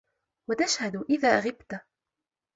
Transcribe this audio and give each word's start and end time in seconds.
وَتَشْهَدُ 0.49 0.95
إذَا 1.09 1.39
غِبْتَ 1.39 1.81